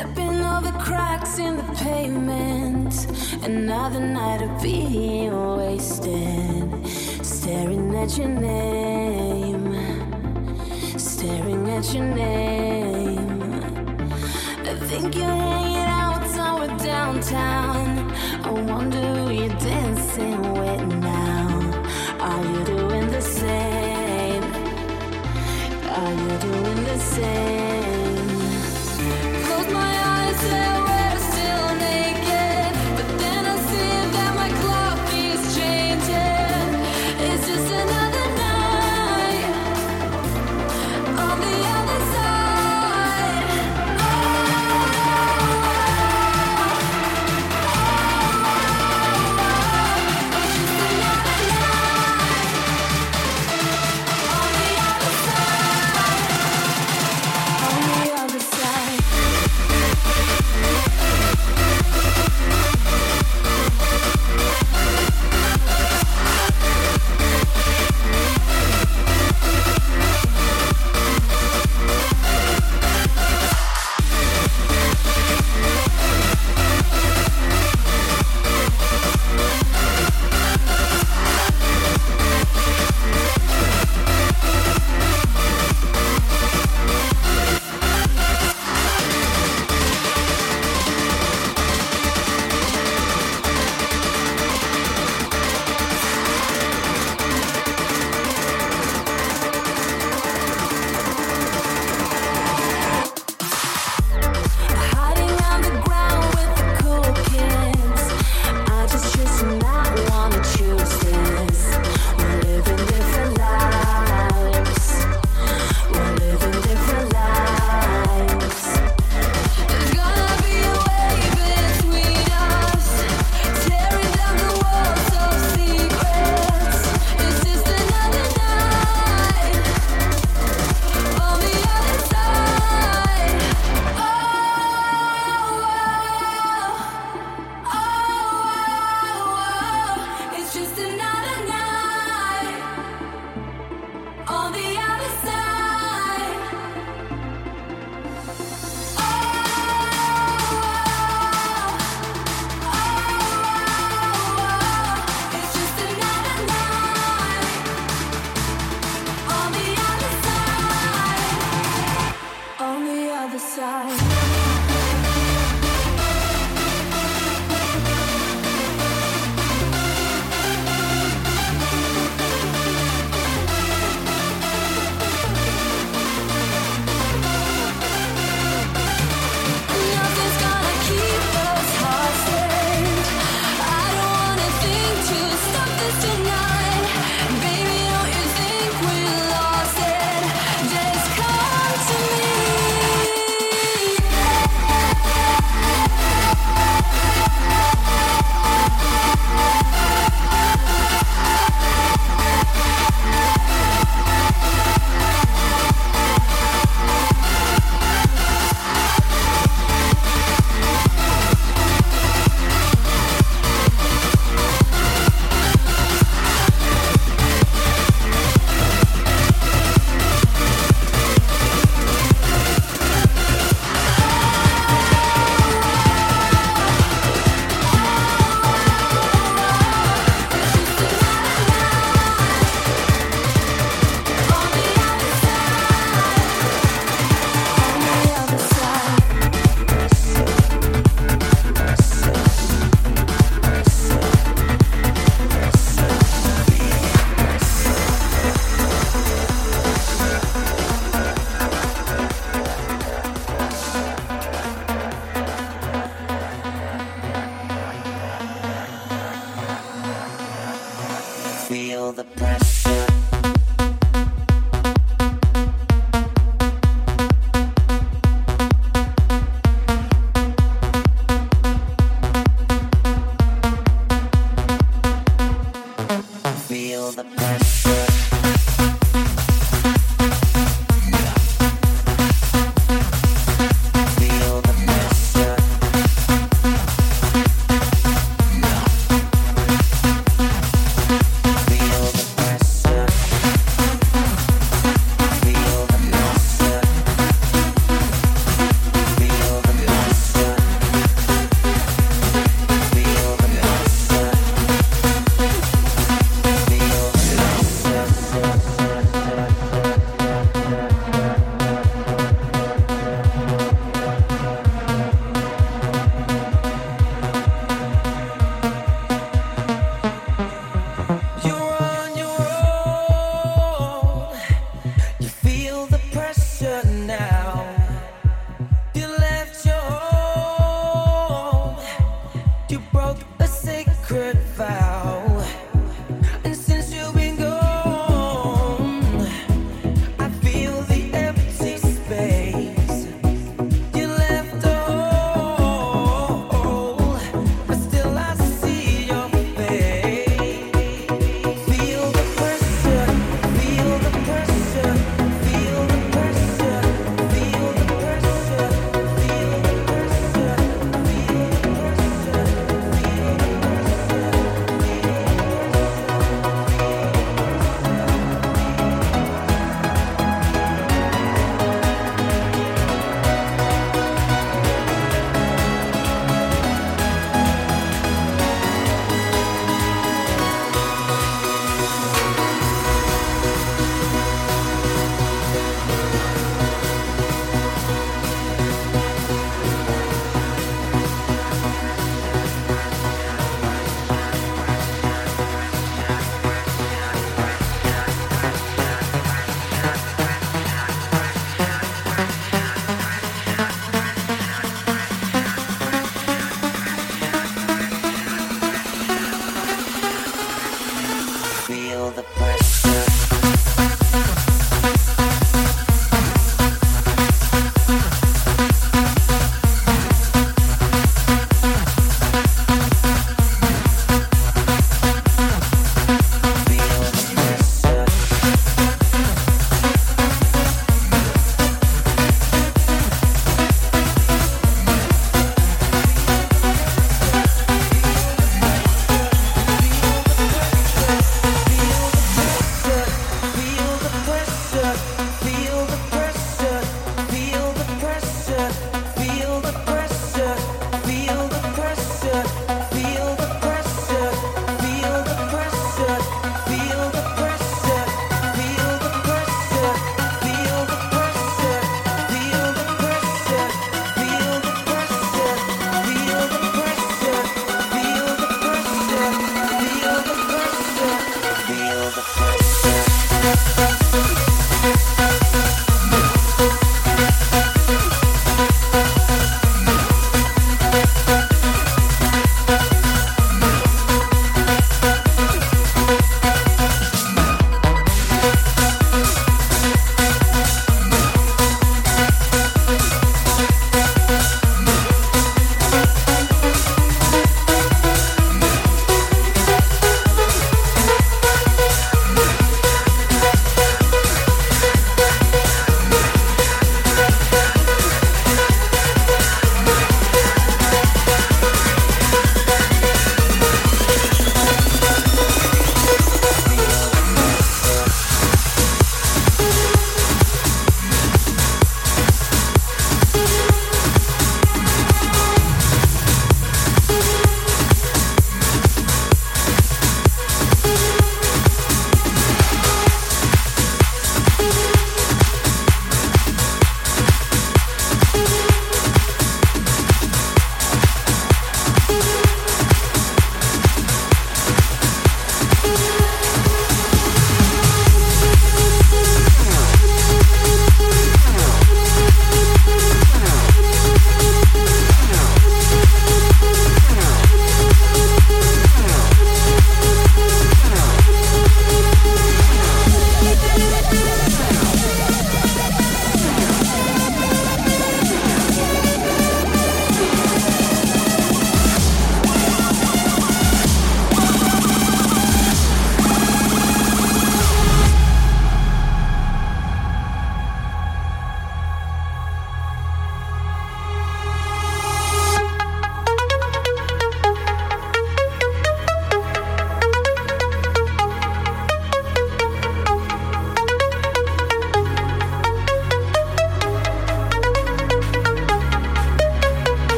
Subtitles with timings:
[0.00, 3.06] Stepping over cracks in the pavement.
[3.44, 6.86] Another night of being wasted.
[7.22, 9.74] Staring at your name.
[10.98, 13.42] Staring at your name.
[14.70, 18.10] I think you're hanging out somewhere downtown.
[18.42, 21.48] I wonder who you're dancing with now.
[22.20, 24.44] Are you doing the same?
[25.98, 27.69] Are you doing the same?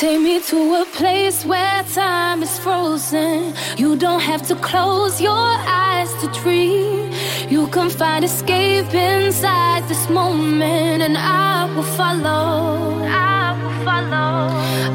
[0.00, 3.52] Take me to a place where time is frozen.
[3.76, 5.50] You don't have to close your
[5.84, 7.12] eyes to dream.
[7.50, 13.04] You can find escape inside this moment, and I will follow.
[13.04, 14.48] I will follow.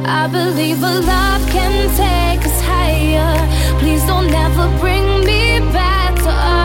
[0.07, 3.35] I believe a love can take us higher.
[3.77, 6.64] Please don't ever bring me back to earth.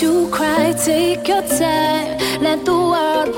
[0.00, 2.42] To cry, take your time.
[2.42, 3.34] Let the world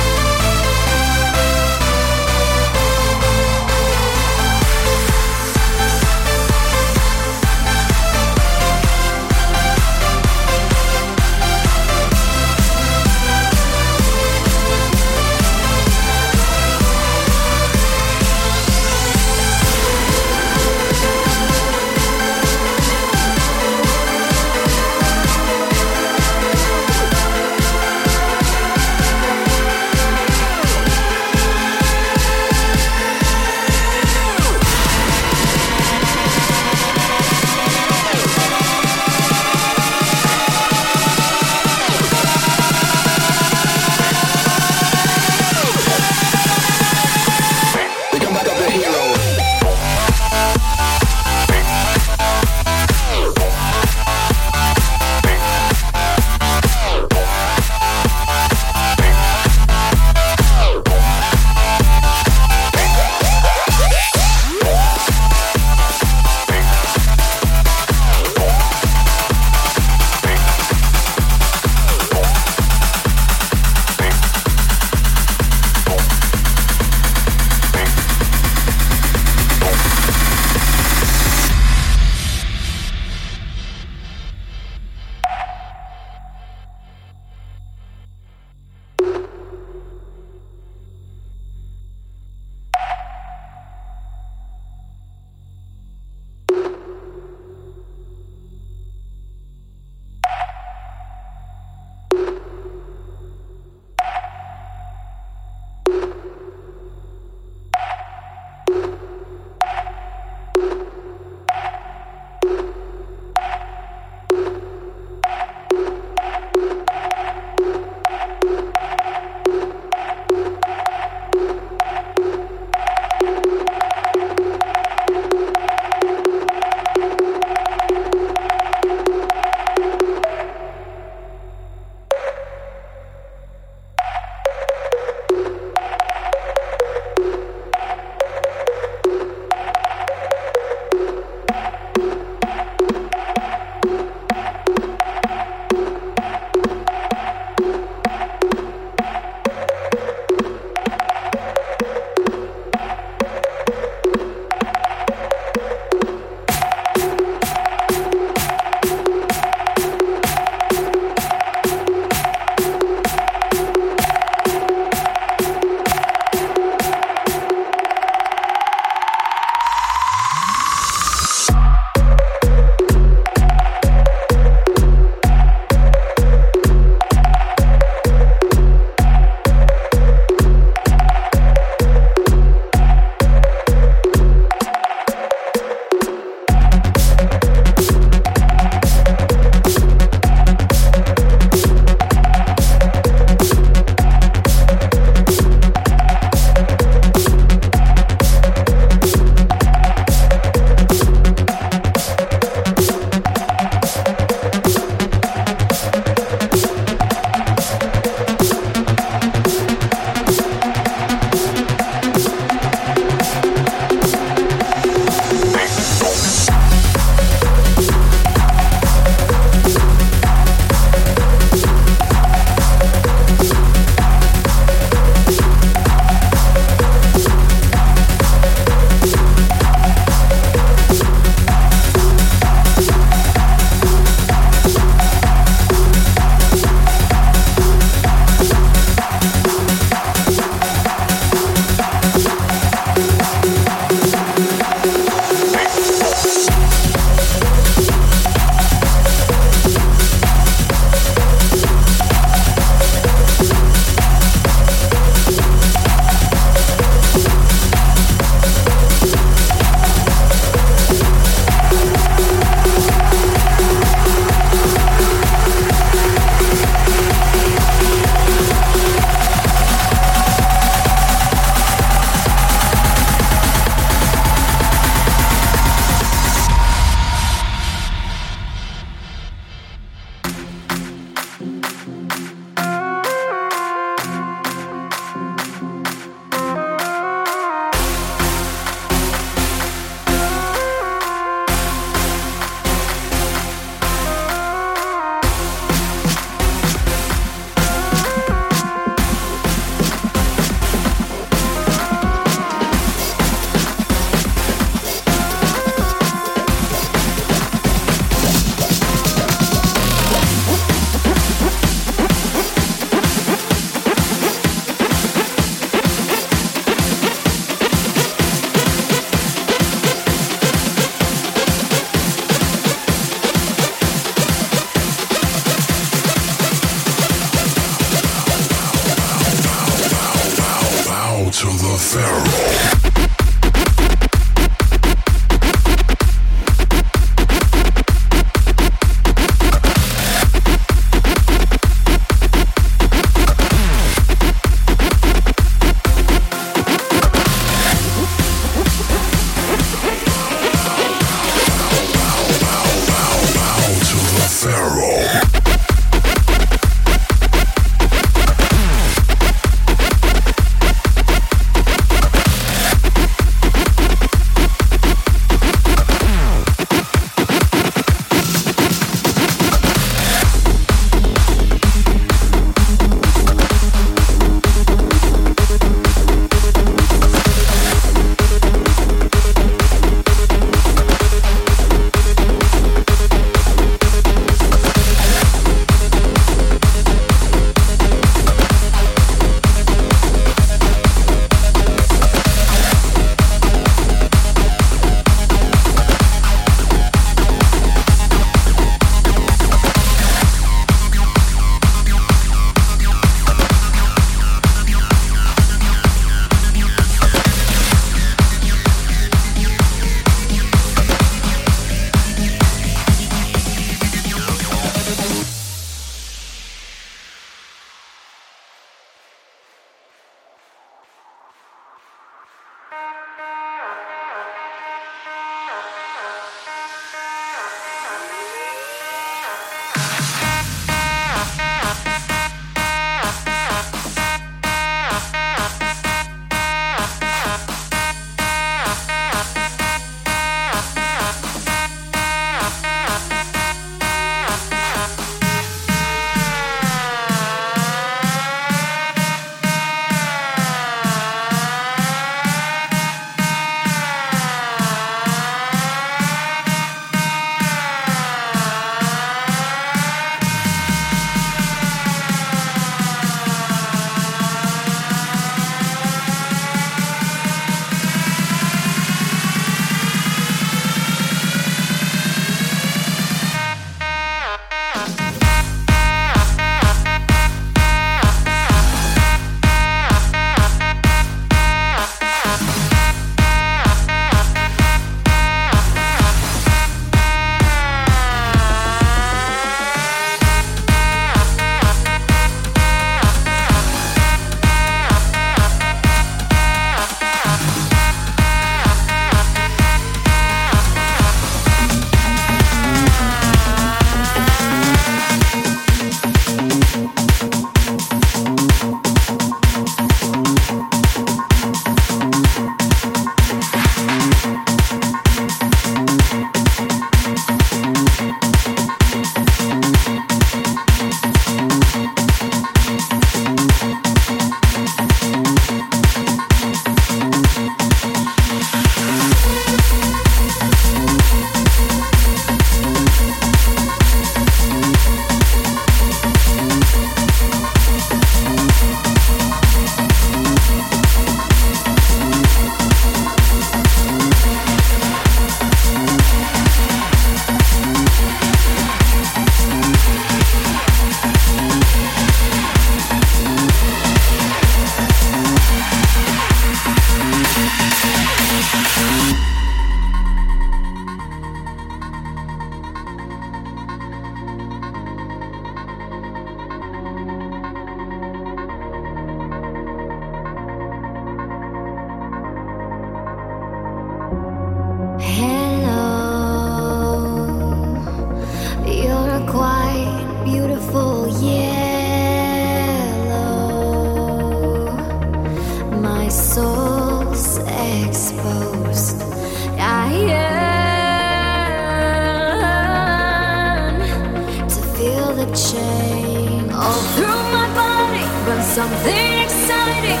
[595.26, 596.50] the chain.
[596.50, 600.00] All through my body runs something exciting.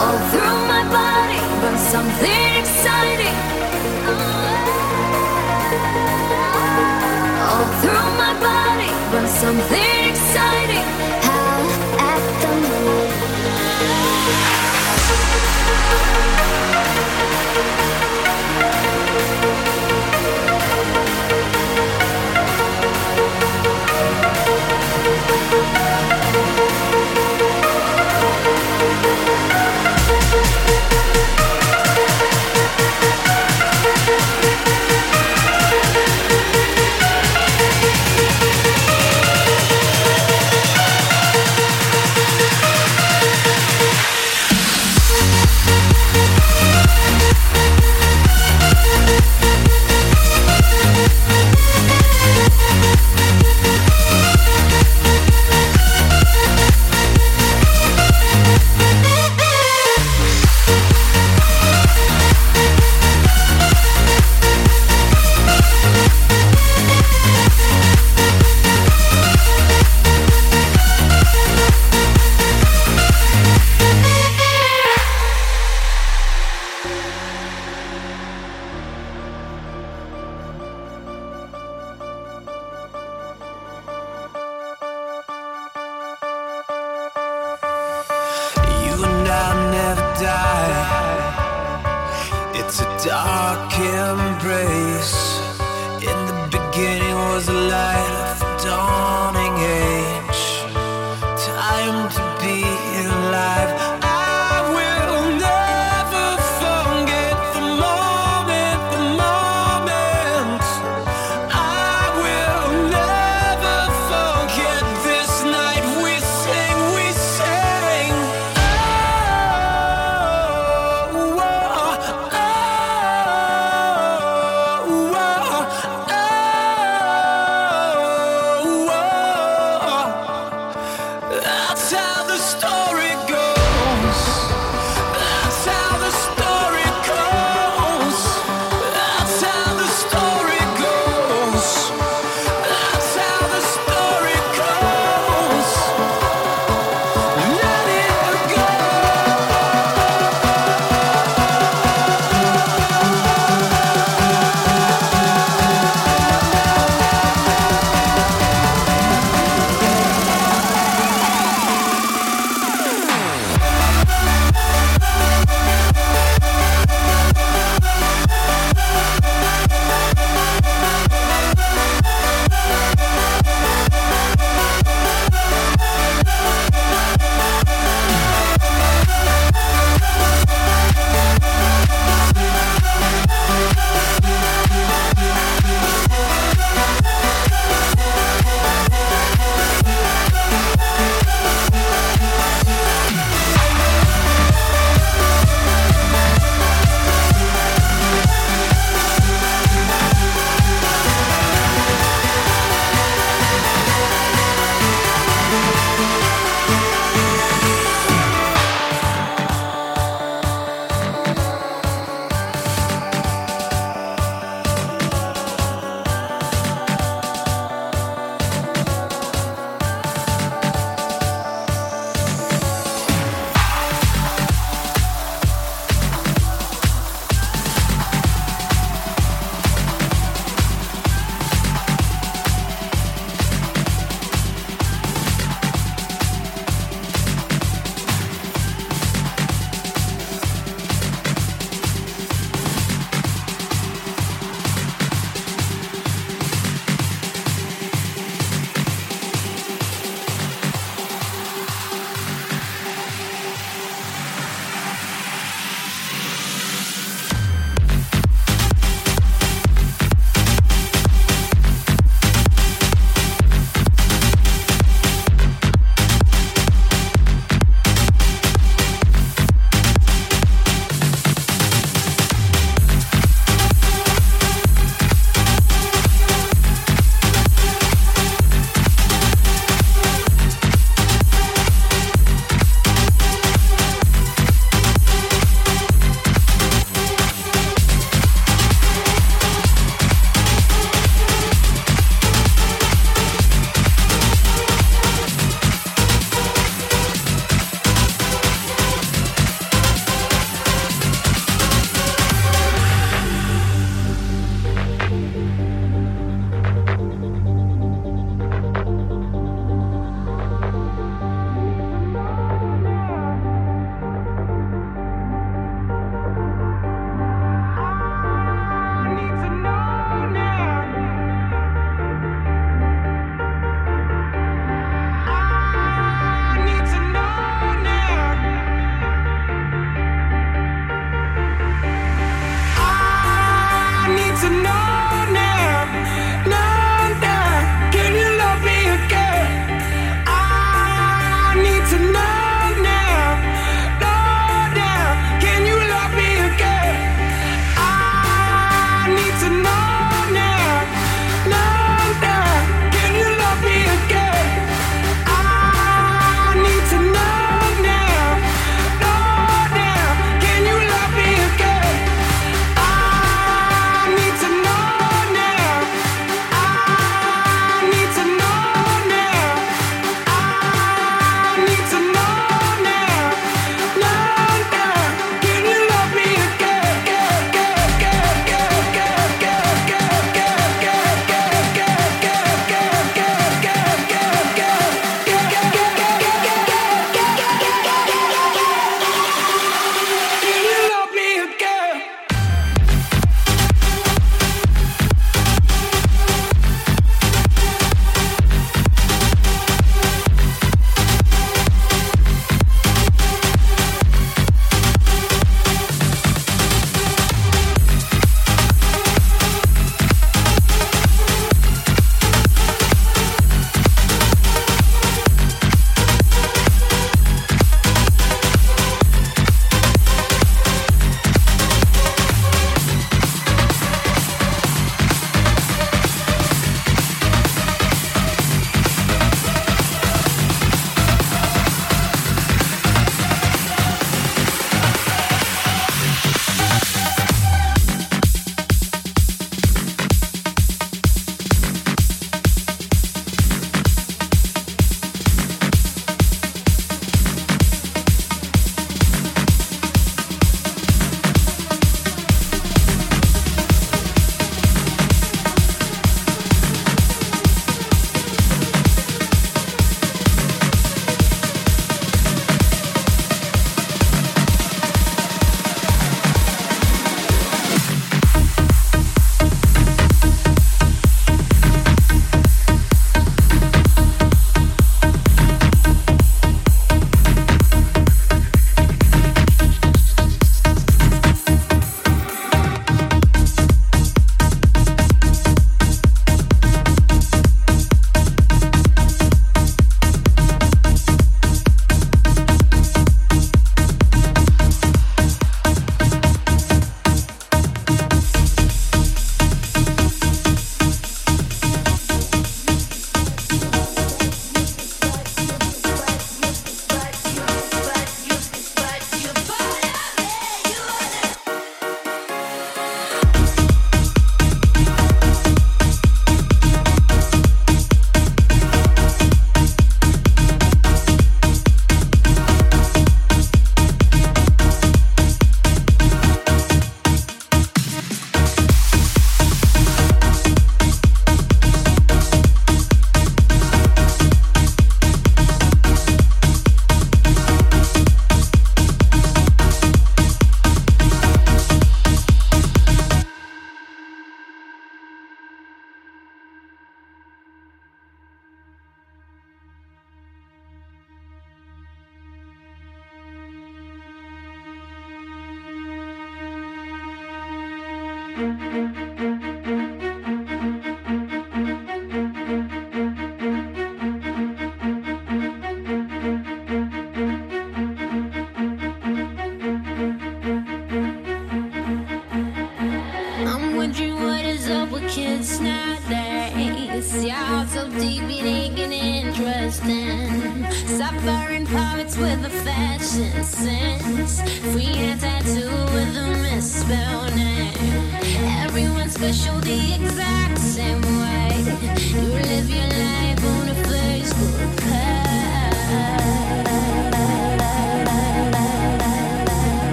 [0.00, 3.36] All through my body runs something exciting.
[7.48, 9.99] All through my body runs something.